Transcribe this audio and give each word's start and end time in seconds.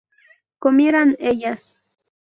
¿comieran 0.57 1.15
ellas? 1.19 1.77